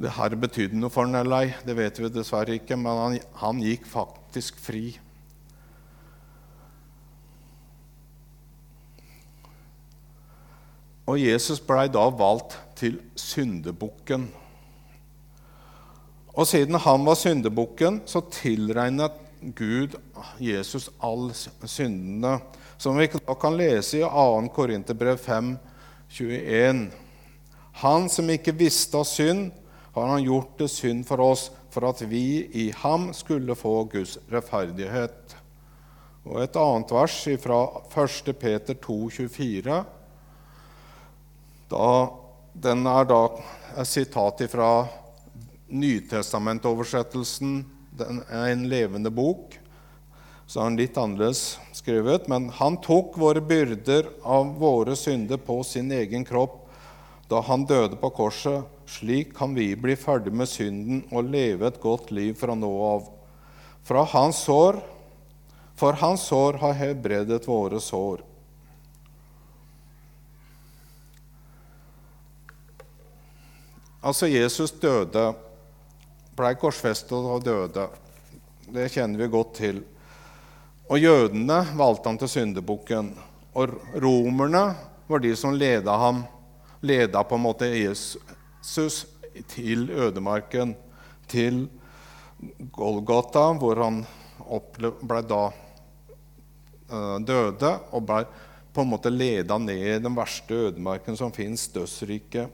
det 0.00 0.14
her 0.16 0.34
betydde 0.40 0.78
noe 0.80 0.90
for 0.92 1.06
han 1.06 1.20
eller 1.20 1.44
ei. 1.44 1.54
Det 1.66 1.76
vet 1.76 2.00
vi 2.00 2.10
dessverre 2.12 2.56
ikke, 2.56 2.78
men 2.80 3.02
han, 3.02 3.18
han 3.42 3.62
gikk 3.62 3.86
faktisk 3.88 4.58
fri. 4.62 4.96
Og 11.08 11.18
Jesus 11.18 11.60
blei 11.64 11.88
da 11.88 12.04
valgt 12.12 12.58
til 12.78 13.00
syndebukken. 13.18 14.28
Og 16.34 16.46
siden 16.46 16.78
han 16.80 17.04
var 17.06 17.18
syndebukken, 17.18 18.02
så 18.06 18.22
tilregnet 18.32 19.16
Gud 19.56 19.96
Jesus 20.40 20.90
all 21.02 21.30
syndene, 21.64 22.38
som 22.78 22.98
vi 22.98 23.08
da 23.12 23.34
kan 23.40 23.56
lese 23.56 24.00
i 24.00 24.04
2. 24.04 24.48
Korinterbrev 24.54 25.18
5, 25.18 25.54
21. 26.08 26.90
Han 27.80 28.08
som 28.08 28.30
ikke 28.30 28.56
visste 28.56 29.00
av 29.00 29.08
synd, 29.08 29.50
har 29.94 30.06
han 30.06 30.22
gjort 30.22 30.58
det 30.58 30.68
synd 30.70 31.04
for 31.08 31.20
oss, 31.24 31.48
for 31.70 31.86
at 31.88 32.02
vi 32.10 32.46
i 32.54 32.70
ham 32.82 33.10
skulle 33.14 33.56
få 33.58 33.84
Guds 33.90 34.18
rettferdighet. 34.30 35.36
Og 36.26 36.42
et 36.42 36.56
annet 36.60 36.92
vers 36.92 37.16
fra 37.42 37.60
1. 38.04 38.36
Peter 38.38 38.74
2, 38.74 38.98
24. 39.10 39.80
Da, 41.70 42.10
den 42.52 42.86
er 42.90 43.06
da 43.06 43.20
et 43.78 43.88
sitat 43.88 44.42
fra 44.50 44.70
Nytestamentoversettelsen 45.70 47.60
den 48.00 48.22
er 48.26 48.50
en 48.50 48.64
levende 48.70 49.10
bok. 49.14 49.54
Så 50.50 50.60
er 50.60 50.70
den 50.70 50.80
litt 50.80 50.98
annerledes 50.98 51.60
skrevet. 51.76 52.26
Men 52.30 52.48
han 52.58 52.80
tok 52.82 53.18
våre 53.20 53.42
byrder 53.44 54.08
av 54.26 54.56
våre 54.58 54.96
synder 54.98 55.38
på 55.38 55.60
sin 55.66 55.92
egen 55.94 56.26
kropp 56.26 56.58
da 57.30 57.38
han 57.46 57.62
døde 57.62 57.94
på 58.00 58.10
korset. 58.10 58.66
Slik 58.90 59.36
kan 59.36 59.54
vi 59.54 59.68
bli 59.78 59.94
ferdig 59.94 60.32
med 60.34 60.50
synden 60.50 61.04
og 61.14 61.28
leve 61.30 61.68
et 61.68 61.78
godt 61.82 62.10
liv 62.10 62.34
fra 62.40 62.56
nå 62.58 62.70
av. 62.88 63.04
Fra 63.86 64.02
hans 64.10 64.40
sår, 64.48 64.80
for 65.78 65.94
hans 66.02 66.26
sår 66.26 66.58
har 66.64 66.74
helbredet 66.80 67.46
våre 67.46 67.78
sår. 67.80 68.24
Altså, 74.00 74.26
Jesus 74.26 74.72
døde 74.80 75.30
blei 76.36 76.54
korsfestet 76.56 77.12
og 77.12 77.42
døde. 77.44 77.88
Det 78.70 78.88
kjenner 78.94 79.20
vi 79.20 79.32
godt 79.32 79.56
til. 79.58 79.82
Og 80.90 80.98
jødene 80.98 81.58
valgte 81.76 82.08
han 82.08 82.18
til 82.20 82.30
syndebukken. 82.32 83.10
Og 83.54 83.74
romerne 84.00 84.62
var 85.10 85.22
de 85.22 85.34
som 85.36 85.52
leda 85.58 85.96
ham, 86.00 86.22
leda 86.80 87.22
på 87.26 87.36
en 87.36 87.44
måte 87.44 87.68
Jesus 87.68 89.04
til 89.50 89.90
ødemarken, 89.90 90.74
til 91.28 91.66
Golgata, 92.72 93.50
hvor 93.60 93.82
han 93.84 94.00
ble 95.02 95.20
da 95.28 95.42
uh, 96.90 97.18
døde 97.20 97.74
og 97.92 98.06
ble 98.06 98.24
på 98.72 98.82
en 98.82 98.90
måte 98.94 99.12
leda 99.12 99.58
ned 99.60 99.86
i 99.98 100.02
den 100.02 100.16
verste 100.16 100.56
ødemarken 100.70 101.18
som 101.18 101.34
fins, 101.34 101.68
dødsriket. 101.74 102.48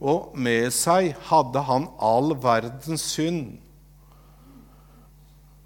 Og 0.00 0.32
med 0.32 0.70
seg 0.72 1.12
hadde 1.28 1.62
han 1.68 1.88
all 2.00 2.32
verdens 2.40 3.04
synd, 3.12 3.58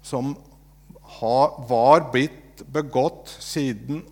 som 0.05 0.35
var 1.69 2.09
blitt 2.11 2.61
begått 2.71 3.31
siden 3.41 4.03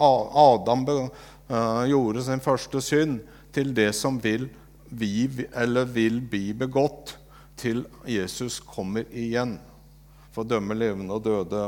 Adam 0.00 0.86
eh, 0.88 1.84
gjorde 1.92 2.24
sin 2.24 2.42
første 2.44 2.80
synd, 2.84 3.20
til 3.52 3.72
det 3.74 3.90
som 3.98 4.18
vil, 4.22 4.46
vi, 4.90 5.26
vil 5.26 6.20
bli 6.30 6.52
begått 6.54 7.16
til 7.58 7.82
Jesus 8.08 8.60
kommer 8.62 9.08
igjen 9.10 9.56
for 10.30 10.44
å 10.44 10.50
dømme 10.54 10.76
levende 10.78 11.16
og 11.16 11.24
døde. 11.26 11.64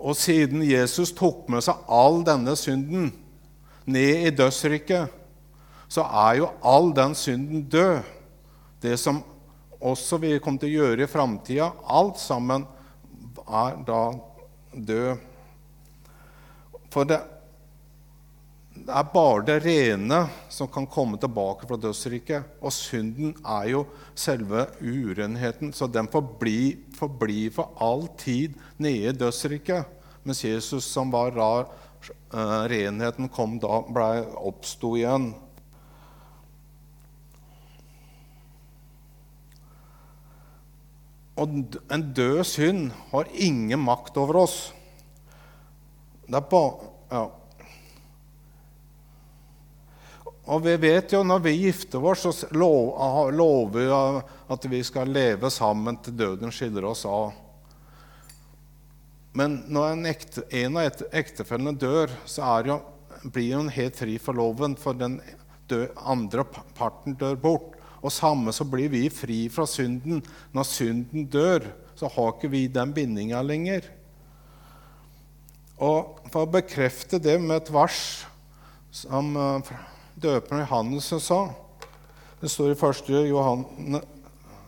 Og 0.00 0.16
siden 0.16 0.62
Jesus 0.64 1.12
tok 1.12 1.48
med 1.52 1.64
seg 1.64 1.80
all 1.92 2.22
denne 2.24 2.56
synden 2.56 3.10
ned 3.90 4.26
i 4.26 4.32
dødsriket, 4.32 5.10
så 5.90 6.04
er 6.06 6.38
jo 6.40 6.50
all 6.62 6.92
den 6.96 7.14
synden 7.18 7.66
død. 7.68 8.00
Det 8.80 8.96
som 9.00 9.20
også 9.80 10.20
vi 10.22 10.38
kommer 10.38 10.62
til 10.62 10.70
å 10.70 10.84
gjøre 10.84 11.04
i 11.04 11.10
framtida, 11.10 11.70
alt 11.84 12.20
sammen 12.20 12.64
er 13.48 13.80
da 13.84 14.00
død. 14.72 15.26
For 16.90 17.06
det, 17.08 17.20
det 18.70 18.94
er 18.94 19.06
bare 19.12 19.42
det 19.44 19.56
rene 19.64 20.18
som 20.48 20.68
kan 20.70 20.86
komme 20.86 21.18
tilbake 21.20 21.66
fra 21.66 21.78
dødsriket. 21.80 22.56
Og 22.62 22.72
synden 22.72 23.34
er 23.42 23.68
jo 23.72 23.84
selve 24.14 24.68
urenheten, 24.78 25.72
så 25.74 25.88
den 25.90 26.08
får 26.10 26.24
bli, 26.40 26.78
for 26.94 27.74
all 27.82 28.06
tid 28.18 28.54
nede 28.78 29.10
i 29.10 29.16
dødsriket. 29.16 29.90
Mens 30.22 30.44
Jesus, 30.44 30.86
som 30.86 31.10
var 31.10 31.34
rar, 31.34 31.70
uh, 32.32 32.64
renheten 32.70 33.28
kom 33.32 33.58
da, 33.60 33.82
ble 33.90 34.24
oppsto 34.38 34.94
igjen. 35.00 35.32
Og 41.40 41.76
en 41.90 42.06
død 42.14 42.44
synd 42.44 42.90
har 43.10 43.30
ingen 43.34 43.80
makt 43.82 44.18
over 44.20 44.42
oss. 44.44 44.56
Det 46.28 46.38
er 46.38 46.50
bare 46.50 46.90
ja. 47.10 47.26
Og 50.50 50.64
vi 50.64 50.72
vet 50.82 51.12
jo 51.14 51.20
når 51.22 51.44
vi 51.44 51.52
gifter 51.60 52.02
oss, 52.02 52.24
så 52.26 52.48
lover 52.50 53.76
vi 53.76 53.84
at 54.50 54.66
vi 54.72 54.80
skal 54.86 55.12
leve 55.14 55.50
sammen 55.54 56.00
til 56.02 56.16
døden 56.18 56.50
skiller 56.54 56.88
oss 56.90 57.04
av. 57.06 57.30
Men 59.38 59.60
når 59.70 59.92
en, 59.92 60.08
ekte, 60.10 60.42
en 60.58 60.80
av 60.80 61.04
ektefellene 61.14 61.76
dør, 61.78 62.10
så 62.26 62.56
jo, 62.66 62.80
blir 63.30 63.60
hun 63.60 63.70
helt 63.70 63.98
fri 64.00 64.16
for 64.18 64.34
loven, 64.34 64.74
for 64.74 64.98
den 64.98 65.20
død, 65.70 65.92
andre 65.94 66.44
parten 66.74 67.14
dør 67.20 67.38
bort. 67.38 67.76
Og 68.00 68.10
samme 68.10 68.50
så 68.56 68.64
blir 68.66 68.90
vi 68.90 69.04
fri 69.12 69.44
fra 69.52 69.68
synden. 69.68 70.22
Når 70.56 70.66
synden 70.66 71.28
dør, 71.30 71.68
så 71.94 72.10
har 72.10 72.32
ikke 72.32 72.50
vi 72.50 72.64
den 72.72 72.94
bindinga 72.96 73.44
lenger. 73.44 73.86
Og 75.80 76.16
For 76.30 76.46
å 76.46 76.52
bekrefte 76.58 77.18
det 77.22 77.38
med 77.42 77.56
et 77.56 77.70
vers 77.74 78.00
som 78.94 79.32
uh, 79.34 79.70
døperen 80.20 80.64
Johannes 80.64 81.10
sa 81.24 81.40
Det 82.40 82.48
står 82.48 82.72
i 82.72 82.78
1. 82.78 83.10
Johannes, 83.28 84.04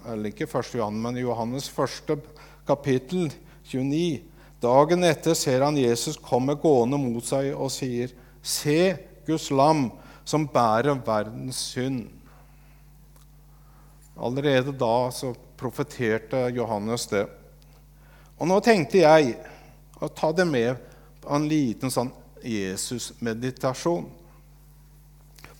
eller 0.08 0.32
ikke 0.32 0.48
1. 0.48 0.74
Johannes, 0.76 1.02
men 1.02 1.20
Johannes 1.20 1.70
1. 1.70 2.18
kapittel 2.66 3.30
29. 3.70 4.22
Dagen 4.62 5.04
etter 5.04 5.34
ser 5.34 5.64
han 5.64 5.78
Jesus 5.78 6.18
komme 6.20 6.54
gående 6.60 6.98
mot 7.00 7.24
seg 7.26 7.50
og 7.54 7.72
sier, 7.74 8.12
Se 8.42 8.94
Guds 9.26 9.50
lam 9.54 9.88
som 10.24 10.46
bærer 10.50 10.98
verdens 11.06 11.58
synd. 11.72 12.08
Allerede 14.18 14.74
da 14.76 15.10
så 15.14 15.32
profeterte 15.58 16.48
Johannes 16.54 17.06
det. 17.10 17.24
Og 18.38 18.48
nå 18.50 18.58
tenkte 18.62 19.02
jeg 19.02 19.36
å 20.02 20.10
ta 20.10 20.32
det 20.34 20.46
med 20.46 20.78
på 21.22 21.30
en 21.34 21.46
liten 21.48 21.90
sånn 21.90 22.10
Jesus-meditasjon. 22.42 24.08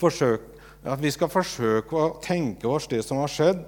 At 0.02 1.02
vi 1.02 1.12
skal 1.14 1.30
forsøke 1.30 1.94
å 1.94 2.16
tenke 2.23 2.66
oss 2.66 2.88
det 2.90 3.04
som 3.06 3.21
har 3.23 3.30
skjedd. 3.30 3.62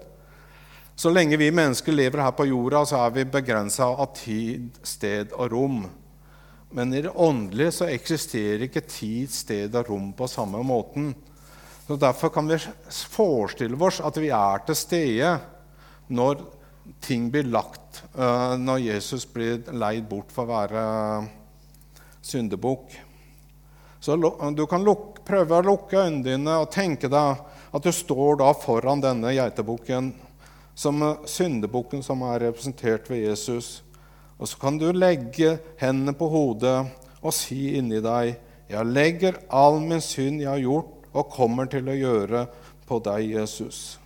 Så 0.94 1.10
lenge 1.10 1.38
vi 1.38 1.50
mennesker 1.54 1.94
lever 1.94 2.22
her 2.22 2.34
på 2.34 2.46
jorda, 2.46 2.84
så 2.86 3.00
er 3.02 3.14
vi 3.16 3.26
begrensa 3.26 3.88
av 3.90 4.12
tid, 4.14 4.76
sted 4.86 5.32
og 5.34 5.50
rom. 5.50 5.78
Men 6.74 6.94
i 6.94 7.02
det 7.02 7.10
åndelige 7.10 7.72
så 7.74 7.88
eksisterer 7.90 8.66
ikke 8.66 8.82
tid, 8.86 9.30
sted 9.30 9.74
og 9.78 9.90
rom 9.90 10.12
på 10.14 10.26
samme 10.30 10.62
måten. 10.66 11.12
Så 11.86 11.98
Derfor 12.00 12.32
kan 12.34 12.48
vi 12.48 12.58
forestille 13.10 13.78
oss 13.78 14.00
at 14.00 14.18
vi 14.18 14.30
er 14.34 14.62
til 14.66 14.78
stede 14.78 15.32
når 16.08 16.40
ting 17.04 17.30
blir 17.32 17.46
lagt, 17.48 18.02
eh, 18.14 18.54
når 18.58 18.82
Jesus 18.86 19.26
blir 19.26 19.62
leid 19.72 20.08
bort 20.08 20.32
for 20.32 20.44
å 20.44 20.54
være 20.54 20.84
syndebukk. 22.24 22.94
Så 24.04 24.18
du 24.52 24.66
kan 24.68 24.84
lukke, 24.84 25.22
prøve 25.24 25.56
å 25.56 25.64
lukke 25.64 26.02
øynene 26.02 26.26
dine 26.26 26.58
og 26.60 26.68
tenke 26.74 27.08
deg 27.08 27.38
at 27.72 27.86
du 27.86 27.88
står 27.88 28.42
da 28.42 28.50
foran 28.52 29.00
denne 29.00 29.30
geitebukken, 29.32 30.10
som 30.76 31.00
syndebukken 31.24 32.02
som 32.04 32.20
er 32.28 32.50
representert 32.50 33.08
ved 33.08 33.22
Jesus. 33.24 33.78
Og 34.36 34.50
så 34.50 34.60
kan 34.60 34.76
du 34.76 34.90
legge 34.92 35.54
hendene 35.80 36.12
på 36.18 36.28
hodet 36.28 36.82
og 37.22 37.32
si 37.32 37.78
inni 37.78 38.02
deg 38.04 38.34
jeg 38.68 38.92
legger 38.92 39.40
all 39.48 39.80
min 39.80 40.04
synd 40.04 40.42
jeg 40.42 40.50
har 40.50 40.60
gjort, 40.60 40.92
og 41.14 41.32
kommer 41.32 41.68
til 41.70 41.88
å 41.88 41.96
gjøre 41.96 42.46
på 42.88 42.98
deg, 43.06 43.28
Jesus. 43.38 43.96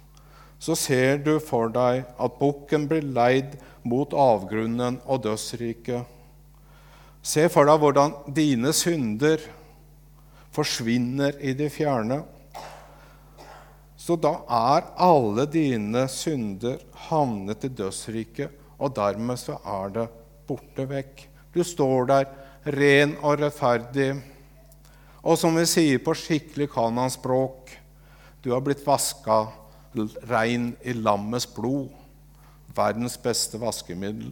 Så 0.63 0.79
ser 0.79 1.23
du 1.25 1.39
for 1.43 1.75
deg 1.75 2.05
at 2.07 2.39
bukken 2.39 2.87
blir 2.91 3.03
leid 3.03 3.55
mot 3.83 4.15
avgrunnen 4.15 4.99
og 5.07 5.25
dødsriket. 5.27 6.05
Se 7.23 7.49
for 7.51 7.67
deg 7.67 7.81
hvordan 7.83 8.15
dine 8.35 8.71
synder 8.77 9.43
forsvinner 10.59 11.39
i 11.41 11.55
det 11.57 11.71
fjerne. 11.73 12.21
Så 13.99 14.17
da 14.19 14.35
er 14.51 14.89
alle 14.99 15.47
dine 15.51 16.07
synder 16.11 16.83
havnet 17.09 17.67
i 17.67 17.71
dødsriket, 17.81 18.51
og 18.79 18.95
dermed 18.97 19.39
så 19.41 19.59
er 19.67 19.95
det 19.95 20.09
borte 20.49 20.87
vekk. 20.91 21.25
Du 21.55 21.63
står 21.67 22.11
der 22.11 22.29
ren 22.75 23.17
og 23.23 23.41
rettferdig 23.41 24.13
og 25.29 25.37
som 25.37 25.57
vi 25.59 25.67
sier 25.69 26.01
på 26.03 26.15
skikkelig 26.17 26.71
kananspråk 26.73 27.75
du 28.45 28.53
har 28.55 28.63
blitt 28.65 28.85
vaska 28.87 29.49
rein 30.31 30.71
i 30.87 30.95
lammets 30.95 31.49
blod. 31.51 31.91
Verdens 32.77 33.17
beste 33.19 33.59
vaskemiddel. 33.59 34.31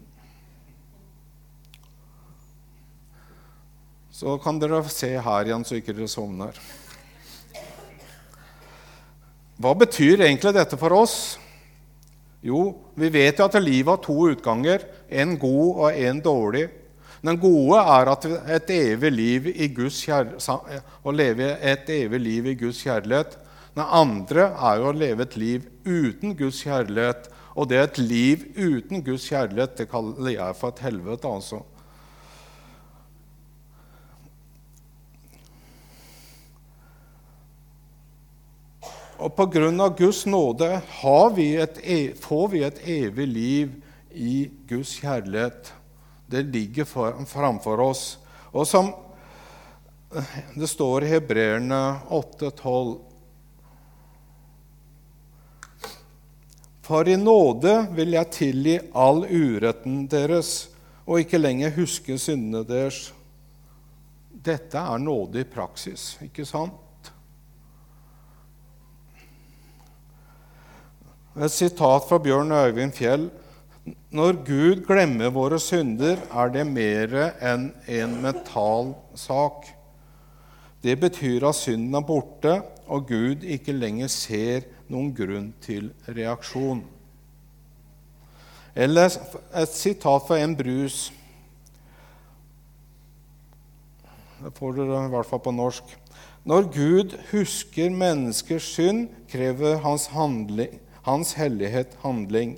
Så 4.17 4.39
kan 4.41 4.57
dere 4.57 4.79
se 4.89 5.11
her 5.21 5.45
igjen, 5.45 5.65
så 5.67 5.77
ikke 5.77 5.93
dere 5.93 6.09
sovner. 6.09 6.57
Hva 9.61 9.75
betyr 9.77 10.23
egentlig 10.25 10.55
dette 10.57 10.79
for 10.81 10.95
oss? 10.97 11.17
Jo, 12.41 12.63
vi 12.97 13.11
vet 13.13 13.37
jo 13.37 13.45
at 13.45 13.59
livet 13.61 13.91
har 13.93 14.01
to 14.05 14.17
utganger, 14.31 14.87
en 15.13 15.37
god 15.41 15.83
og 15.85 16.01
en 16.09 16.25
dårlig. 16.25 16.65
Den 17.21 17.37
gode 17.43 17.83
er 17.83 18.13
et 18.57 18.73
evig 18.73 19.13
liv 19.13 19.51
i 19.53 19.69
Guds 19.77 20.01
å 20.09 21.13
leve 21.13 21.53
et 21.61 21.89
evig 21.93 22.23
liv 22.23 22.51
i 22.55 22.59
Guds 22.65 22.81
kjærlighet. 22.87 23.37
Den 23.77 23.85
andre 23.85 24.49
er 24.55 24.81
jo 24.81 24.91
å 24.95 24.97
leve 24.97 25.29
et 25.29 25.37
liv 25.37 25.69
uten 25.85 26.33
Guds 26.39 26.65
kjærlighet. 26.65 27.29
Og 27.57 27.69
det 27.69 27.83
er 27.83 27.89
et 27.91 28.01
liv 28.01 28.49
uten 28.57 29.05
Guds 29.05 29.29
kjærlighet 29.29 29.77
det 29.77 29.91
kaller 29.93 30.39
jeg 30.39 30.57
for 30.57 30.73
et 30.73 30.87
helvete. 30.89 31.29
altså. 31.29 31.67
Og 39.27 39.35
av 39.83 39.97
Guds 39.99 40.21
nåde 40.27 40.69
vi 41.35 41.49
et, 41.59 41.79
e, 41.83 42.15
får 42.15 42.49
vi 42.53 42.61
et 42.63 42.79
evig 42.87 43.27
liv 43.27 43.73
i 44.15 44.51
Guds 44.69 44.93
kjærlighet. 45.01 45.73
Det 46.31 46.45
ligger 46.55 46.87
for, 46.87 47.25
framfor 47.27 47.83
oss. 47.83 48.05
Og 48.55 48.67
som 48.71 48.93
det 50.55 50.71
står 50.71 51.05
i 51.05 51.11
Hebreerne 51.17 51.81
8,12 52.15 52.95
For 56.87 57.11
i 57.11 57.19
nåde 57.19 57.75
vil 57.99 58.15
jeg 58.15 58.31
tilgi 58.31 58.79
all 58.95 59.25
uretten 59.27 60.05
deres 60.07 60.69
og 61.03 61.25
ikke 61.25 61.43
lenger 61.43 61.75
huske 61.75 62.15
syndene 62.15 62.63
deres. 62.63 63.09
Dette 64.31 64.79
er 64.79 65.03
nåde 65.03 65.43
i 65.43 65.51
praksis, 65.51 66.13
ikke 66.23 66.47
sant? 66.47 66.86
Et 71.37 71.53
sitat 71.53 72.07
fra 72.09 72.17
Bjørn 72.17 72.53
Øyvind 72.53 72.95
Fjell 72.97 73.27
når 74.11 74.39
Gud 74.47 74.81
glemmer 74.87 75.29
våre 75.31 75.59
synder, 75.61 76.17
er 76.33 76.49
det 76.51 76.63
mer 76.67 77.13
enn 77.45 77.67
en 77.93 78.15
mental 78.23 78.95
sak. 79.15 79.69
Det 80.83 80.97
betyr 81.01 81.45
at 81.47 81.59
synden 81.59 81.95
er 81.95 82.07
borte, 82.07 82.55
og 82.89 83.05
Gud 83.11 83.45
ikke 83.45 83.75
lenger 83.77 84.09
ser 84.11 84.65
noen 84.89 85.13
grunn 85.15 85.51
til 85.63 85.91
reaksjon. 86.09 86.81
Eller 88.75 89.13
et 89.13 89.77
sitat 89.77 90.27
fra 90.27 90.41
en 90.41 90.57
brus. 90.57 91.11
Det 94.41 94.55
får 94.57 94.81
dere 94.81 95.05
i 95.05 95.13
hvert 95.13 95.29
fall 95.29 95.45
på 95.45 95.55
norsk. 95.55 95.95
Når 96.47 96.73
Gud 96.73 97.15
husker 97.31 97.93
menneskers 97.93 98.73
synd, 98.73 99.09
krever 99.29 99.81
hans, 99.85 100.09
handling, 100.17 100.81
hans 101.07 101.37
hellighet 101.39 101.95
handling. 102.03 102.57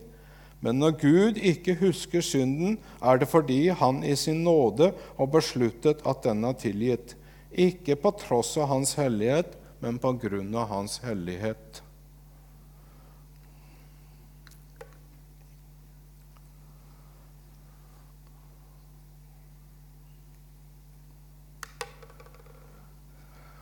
Men 0.65 0.81
når 0.83 0.97
Gud 0.99 1.39
ikke 1.39 1.77
husker 1.79 2.25
synden, 2.25 2.79
er 2.99 3.21
det 3.21 3.31
fordi 3.31 3.69
Han 3.69 4.03
i 4.03 4.17
sin 4.17 4.43
nåde 4.45 4.91
har 5.19 5.31
besluttet 5.31 6.03
at 6.07 6.25
den 6.25 6.45
er 6.45 6.57
tilgitt. 6.59 7.15
Ikke 7.53 7.97
på 7.97 8.11
tross 8.19 8.57
av 8.59 8.73
Hans 8.73 8.97
hellighet, 8.99 9.55
men 9.81 10.01
på 10.03 10.17
grunn 10.19 10.55
av 10.59 10.67
Hans 10.73 10.99
hellighet. 11.05 11.83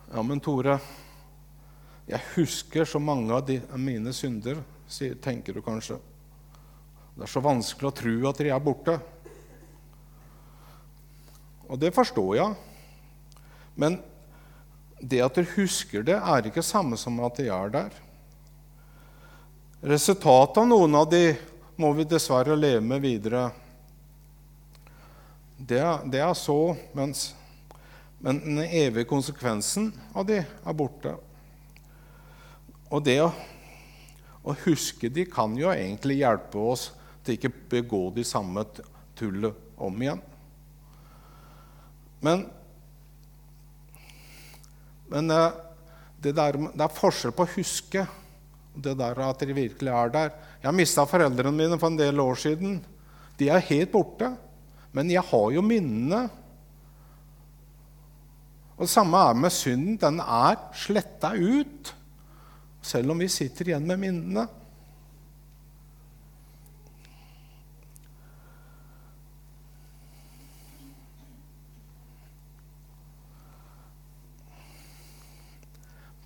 Ja, 0.07 0.23
men 0.25 0.39
Tore, 0.41 0.79
jeg 2.07 2.23
husker 2.33 2.87
så 2.89 2.97
mange 2.97 3.35
av 3.35 3.51
mine 3.77 4.09
synder, 4.15 4.63
tenker 5.21 5.53
du 5.53 5.61
kanskje. 5.61 5.99
Det 7.17 7.25
er 7.25 7.31
så 7.31 7.41
vanskelig 7.43 7.89
å 7.89 7.95
tro 7.97 8.15
at 8.29 8.41
de 8.41 8.51
er 8.53 8.63
borte. 8.63 8.97
Og 11.67 11.79
det 11.81 11.93
forstår 11.95 12.35
jeg. 12.37 12.55
Men 13.75 13.99
det 15.01 15.21
at 15.25 15.37
du 15.37 15.45
husker 15.57 16.05
det, 16.05 16.17
er 16.17 16.47
ikke 16.47 16.65
samme 16.65 16.97
som 16.97 17.19
at 17.25 17.37
de 17.37 17.49
er 17.53 17.73
der. 17.73 17.97
Resultatet 19.87 20.63
av 20.63 20.69
noen 20.69 20.95
av 20.97 21.09
de 21.11 21.35
må 21.77 21.91
vi 21.93 22.07
dessverre 22.09 22.55
leve 22.57 22.81
med 22.81 23.03
videre. 23.03 23.43
Det, 25.57 25.81
det 26.09 26.21
er 26.21 26.33
så, 26.37 26.73
mens, 26.97 27.31
men 28.21 28.39
den 28.45 28.63
evige 28.65 29.09
konsekvensen 29.09 29.91
av 30.17 30.25
de 30.29 30.39
er 30.41 30.77
borte. 30.77 31.13
Og 32.89 33.03
det 33.05 33.19
å, 33.21 33.29
å 34.47 34.55
huske 34.63 35.09
de 35.11 35.25
kan 35.29 35.55
jo 35.59 35.71
egentlig 35.73 36.21
hjelpe 36.21 36.61
oss 36.71 36.89
til 37.25 37.35
ikke 37.35 37.51
begå 37.73 38.07
de 38.15 38.23
samme 38.27 38.63
tullet 39.17 39.81
om 39.83 40.01
igjen. 40.01 40.21
Men, 42.23 42.45
men 45.11 45.33
eh, 45.33 45.59
det, 46.23 46.33
der, 46.37 46.57
det, 46.71 46.85
er 46.85 46.95
forskjell 46.97 47.35
på 47.35 47.45
å 47.45 47.53
huske 47.57 48.07
det 48.77 48.95
der 48.97 49.21
at 49.25 49.43
de 49.43 49.57
virkelig 49.57 49.93
er 49.93 50.13
der. 50.13 50.33
Jeg 50.63 50.77
mista 50.77 51.05
foreldrene 51.09 51.53
mine 51.53 51.77
for 51.77 51.91
en 51.91 51.99
del 51.99 52.21
år 52.21 52.39
siden. 52.41 52.79
De 53.37 53.49
er 53.53 53.65
helt 53.69 53.93
borte. 53.93 54.31
Men 54.95 55.11
jeg 55.11 55.25
har 55.29 55.47
jo 55.53 55.61
minnene. 55.65 56.23
Og 58.77 58.85
Det 58.85 58.93
samme 58.93 59.21
er 59.29 59.37
med 59.37 59.53
synden. 59.53 59.97
Den 60.01 60.21
er 60.21 60.57
sletta 60.77 61.33
ut, 61.37 61.93
selv 62.87 63.11
om 63.11 63.19
vi 63.19 63.27
sitter 63.31 63.69
igjen 63.69 63.87
med 63.87 63.99
minnene. 63.99 64.47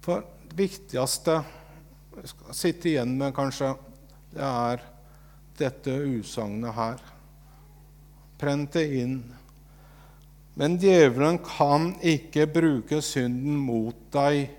For 0.02 0.24
det 0.50 0.58
viktigste 0.58 1.41
vi 2.15 2.28
skal 2.28 2.56
sitte 2.58 2.89
igjen 2.91 3.13
med, 3.17 3.34
kanskje, 3.36 3.74
det 4.34 4.45
er 4.45 4.82
dette 5.58 5.93
utsagnet 5.93 6.74
her. 6.76 7.04
Prent 8.41 8.74
det 8.74 8.88
inn. 8.97 9.19
Men 10.58 10.76
djevelen 10.82 11.38
kan 11.45 11.93
ikke 12.04 12.47
bruke 12.52 13.00
synden 13.06 13.62
mot 13.62 13.97
deg, 14.13 14.50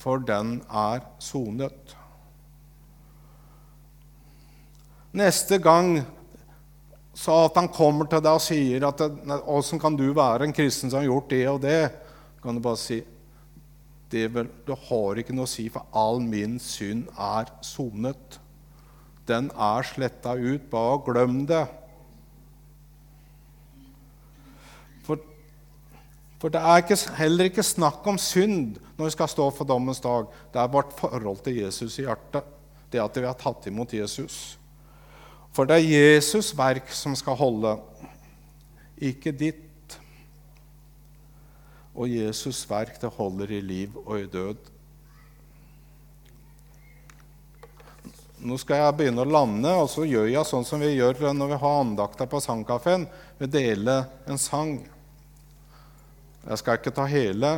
for 0.00 0.22
den 0.24 0.58
er 0.66 1.04
sonet. 1.22 1.94
Neste 5.12 5.58
gang 5.58 6.00
så 7.20 7.44
at 7.44 7.56
han 7.58 7.68
kommer 7.68 8.08
til 8.08 8.22
deg 8.22 8.32
og 8.38 8.44
sier 8.44 8.86
at 8.86 9.00
'Åssen 9.00 9.80
kan 9.80 9.96
du 9.96 10.12
være 10.14 10.46
en 10.46 10.52
kristen 10.56 10.90
som 10.90 11.00
har 11.00 11.10
gjort 11.10 11.30
det 11.30 11.48
og 11.48 11.60
det?' 11.60 11.90
kan 12.42 12.54
du 12.54 12.60
bare 12.60 12.76
si 12.76 13.02
det, 14.10 14.28
vel, 14.34 14.48
det 14.66 14.76
har 14.88 15.18
ikke 15.20 15.34
noe 15.36 15.46
å 15.46 15.50
si, 15.50 15.68
for 15.68 15.86
all 15.92 16.20
min 16.20 16.58
synd 16.58 17.06
er 17.18 17.50
sonet. 17.62 18.40
Den 19.28 19.50
er 19.54 19.86
sletta 19.86 20.34
ut. 20.34 20.70
Bare 20.70 20.98
glem 21.06 21.44
det. 21.46 21.66
For 26.40 26.48
det 26.48 26.60
er 26.64 26.80
ikke, 26.80 26.96
heller 27.18 27.50
ikke 27.50 27.64
snakk 27.66 28.06
om 28.08 28.16
synd 28.20 28.78
når 28.96 29.10
vi 29.10 29.12
skal 29.12 29.28
stå 29.28 29.50
for 29.52 29.68
dommens 29.68 30.00
dag. 30.00 30.24
Det 30.52 30.60
er 30.62 30.72
vårt 30.72 30.94
forhold 30.96 31.42
til 31.44 31.58
Jesus 31.60 31.98
i 32.00 32.06
hjertet. 32.06 32.46
Det 32.90 33.02
at 33.02 33.18
vi 33.20 33.28
har 33.28 33.36
tatt 33.38 33.68
imot 33.68 33.92
Jesus. 33.92 34.56
For 35.52 35.68
det 35.68 35.76
er 35.76 35.90
Jesus' 35.90 36.54
verk 36.56 36.88
som 36.94 37.12
skal 37.18 37.36
holde, 37.36 37.74
ikke 38.96 39.34
ditt. 39.36 39.96
Og 41.94 42.08
Jesus' 42.08 42.64
verk 42.70 42.96
det 43.02 43.12
holder 43.18 43.52
i 43.52 43.60
liv 43.60 43.96
og 44.06 44.20
i 44.22 44.28
død. 44.30 44.70
Nå 48.40 48.56
skal 48.56 48.80
jeg 48.80 48.96
begynne 48.96 49.26
å 49.26 49.28
lande, 49.28 49.74
og 49.76 49.90
så 49.92 50.06
gjør 50.08 50.30
jeg 50.30 50.48
sånn 50.48 50.64
som 50.64 50.80
vi 50.80 50.94
gjør 50.94 51.34
når 51.36 51.50
vi 51.52 51.60
har 51.60 51.80
andakta 51.82 52.24
på 52.24 52.40
sangkafeen. 52.40 53.04
Vi 53.36 53.50
deler 53.52 54.06
en 54.24 54.40
sang. 54.40 54.78
Jeg 56.50 56.58
skal 56.58 56.80
ikke 56.80 56.90
ta 56.90 57.04
hele. 57.06 57.50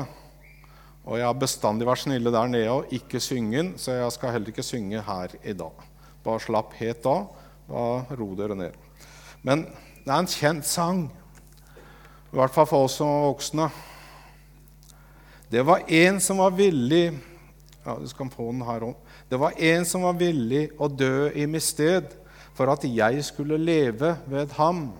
Og 1.08 1.16
jeg 1.16 1.24
har 1.24 1.38
bestandig 1.40 1.86
vært 1.88 2.02
snille 2.04 2.32
der 2.34 2.50
nede 2.52 2.74
og 2.74 2.90
ikke 2.92 3.20
synge 3.24 3.70
så 3.80 3.94
jeg 3.96 4.12
skal 4.12 4.34
heller 4.34 4.52
ikke 4.52 4.64
synge 4.66 5.00
her 5.06 5.32
i 5.40 5.54
dag. 5.56 5.86
Bare 6.22 6.42
slapp 6.44 6.74
helt 6.76 7.06
av. 7.08 7.30
Bare 7.70 8.18
ro 8.20 8.28
dere 8.36 8.58
ned. 8.58 8.76
Men 9.42 9.64
det 10.04 10.12
er 10.12 10.18
en 10.18 10.28
kjent 10.28 10.68
sang, 10.68 11.06
i 12.32 12.36
hvert 12.36 12.52
fall 12.52 12.68
for 12.68 12.84
oss 12.84 12.98
som 13.00 13.08
er 13.08 13.24
voksne. 13.30 13.70
Det 15.50 15.64
var 15.66 15.88
en 15.88 16.20
som 16.20 16.42
var 16.44 16.52
villig 16.56 17.06
ja, 17.82 17.96
du 17.98 18.06
skal 18.06 18.30
få 18.30 18.50
den 18.52 18.62
her 18.66 18.84
også. 18.90 19.16
Det 19.32 19.40
var 19.40 19.56
en 19.72 19.88
som 19.88 20.04
var 20.04 20.20
villig 20.20 20.66
å 20.78 20.86
dø 20.92 21.30
i 21.34 21.48
mitt 21.50 21.64
sted 21.64 22.12
for 22.52 22.68
at 22.70 22.84
jeg 22.84 23.24
skulle 23.24 23.56
leve 23.56 24.12
ved 24.28 24.52
ham. 24.60 24.90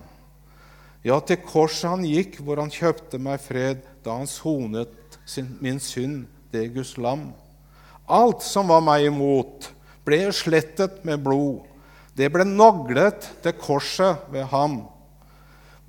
Ja, 1.03 1.17
til 1.19 1.41
korset 1.43 1.89
han 1.91 2.05
gikk, 2.07 2.37
hvor 2.39 2.61
han 2.61 2.71
kjøpte 2.71 3.19
meg 3.19 3.41
fred, 3.43 3.81
da 4.05 4.15
han 4.21 4.29
sonet 4.29 4.93
sin, 5.27 5.49
min 5.59 5.81
synd, 5.83 6.25
det 6.53 6.69
Guds 6.75 6.95
lam. 7.01 7.31
Alt 8.07 8.43
som 8.45 8.71
var 8.71 8.83
meg 8.83 9.09
imot, 9.09 9.67
ble 10.07 10.25
slettet 10.35 11.01
med 11.07 11.23
blod. 11.23 11.63
Det 12.15 12.29
ble 12.31 12.45
naglet 12.47 13.27
til 13.43 13.55
korset 13.59 14.27
ved 14.31 14.47
ham. 14.51 14.83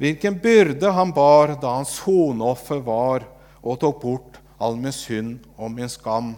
Hvilken 0.01 0.41
byrde 0.43 0.91
han 0.91 1.13
bar 1.15 1.55
da 1.63 1.77
hans 1.77 1.95
sonoffer 2.01 2.83
var, 2.83 3.29
og 3.63 3.79
tok 3.81 4.01
bort 4.03 4.41
all 4.59 4.75
min 4.81 4.95
synd 4.95 5.47
og 5.57 5.71
min 5.77 5.91
skam. 5.91 6.35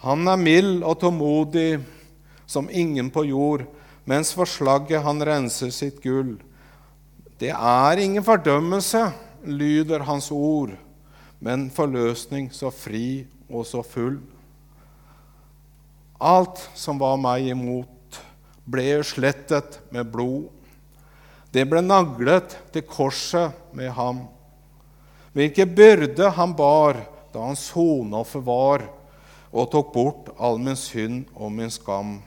Han 0.00 0.30
er 0.30 0.40
mild 0.40 0.84
og 0.86 0.96
tålmodig 1.02 1.80
som 2.48 2.70
ingen 2.70 3.10
på 3.12 3.26
jord, 3.28 3.66
mens 4.08 4.32
for 4.36 4.48
slagget 4.48 5.04
han 5.04 5.22
renser 5.24 5.72
sitt 5.74 6.00
gull. 6.04 6.36
Det 7.40 7.52
er 7.52 8.02
ingen 8.02 8.24
fordømmelse, 8.24 9.10
lyder 9.44 10.04
hans 10.04 10.30
ord, 10.32 10.74
men 11.40 11.70
forløsning 11.72 12.50
så 12.52 12.72
fri 12.72 13.24
og 13.48 13.64
så 13.66 13.82
full. 13.84 14.18
Alt 16.20 16.60
som 16.76 17.00
var 17.00 17.16
meg 17.20 17.48
imot, 17.54 18.20
ble 18.68 19.00
slettet 19.06 19.80
med 19.90 20.10
blod. 20.12 20.50
Det 21.50 21.64
ble 21.66 21.80
naglet 21.82 22.58
til 22.74 22.84
korset 22.86 23.56
med 23.74 23.90
ham 23.96 24.28
hvilken 25.32 25.74
byrde 25.74 26.30
han 26.34 26.54
bar 26.58 26.98
da 27.30 27.44
han 27.44 27.58
sonoffer 27.58 28.42
var 28.42 28.86
og 29.50 29.70
tok 29.70 29.92
bort 29.94 30.30
all 30.38 30.58
min 30.62 30.78
synd 30.78 31.28
og 31.34 31.52
min 31.54 31.70
skam. 31.70 32.18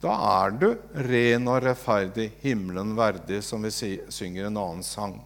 Da 0.00 0.14
er 0.16 0.54
du 0.56 0.68
ren 1.10 1.48
og 1.50 1.58
rettferdig, 1.60 2.30
himmelen 2.40 2.94
verdig, 2.96 3.42
som 3.44 3.60
vi 3.66 3.72
synger 4.08 4.46
en 4.48 4.56
annen 4.56 4.84
sang. 4.86 5.18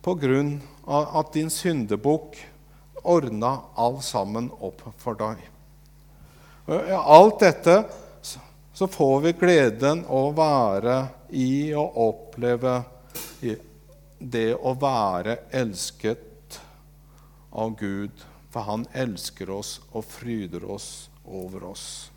På 0.00 0.14
grunn 0.16 0.54
av 0.88 1.10
at 1.20 1.34
din 1.36 1.50
syndebukk 1.52 2.38
ordna 3.04 3.58
alt 3.76 4.06
sammen 4.06 4.48
opp 4.64 4.80
for 4.96 5.18
deg. 5.20 5.42
Alt 6.96 7.44
dette 7.44 7.76
så 8.72 8.88
får 8.88 9.20
vi 9.26 9.34
gleden 9.42 10.04
å 10.08 10.30
være 10.36 10.96
i 11.36 11.74
og 11.76 12.00
oppleve 12.06 12.78
det 14.18 14.48
å 14.56 14.72
være 14.80 15.36
elsket 15.52 16.58
av 17.52 17.76
Gud. 17.76 18.24
For 18.48 18.64
han 18.64 18.88
elsker 18.96 19.52
oss 19.52 19.76
og 19.92 20.08
fryder 20.08 20.64
oss 20.64 21.10
over 21.30 21.64
oss. 21.64 22.10